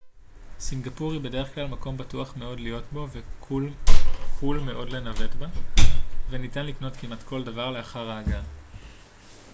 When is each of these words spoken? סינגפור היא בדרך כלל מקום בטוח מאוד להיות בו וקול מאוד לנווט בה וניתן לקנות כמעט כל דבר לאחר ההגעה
סינגפור 0.59 1.11
היא 1.11 1.21
בדרך 1.21 1.55
כלל 1.55 1.67
מקום 1.67 1.97
בטוח 1.97 2.37
מאוד 2.37 2.59
להיות 2.59 2.83
בו 2.91 3.07
וקול 4.19 4.59
מאוד 4.59 4.89
לנווט 4.89 5.31
בה 5.35 5.47
וניתן 6.29 6.65
לקנות 6.65 6.97
כמעט 6.97 7.23
כל 7.23 7.43
דבר 7.43 7.71
לאחר 7.71 8.09
ההגעה 8.09 8.43